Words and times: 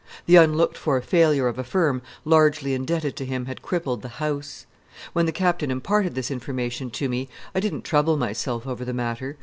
The 0.25 0.35
unlooked 0.35 0.79
for 0.79 0.99
failure 0.99 1.47
of 1.47 1.59
a 1.59 1.63
firm 1.63 2.01
largely 2.25 2.73
indebted 2.73 3.15
to 3.17 3.25
him 3.25 3.45
had 3.45 3.61
crippled 3.61 4.01
"the 4.01 4.07
house." 4.17 4.65
When 5.13 5.27
the 5.27 5.31
Captain 5.31 5.69
imparted 5.69 6.15
this 6.15 6.31
information 6.31 6.89
to 6.89 7.07
me 7.07 7.29
I 7.53 7.59
didn't 7.59 7.83
trouble 7.83 8.17
myself 8.17 8.65
over 8.65 8.83
the 8.83 8.93
matter. 8.95 9.37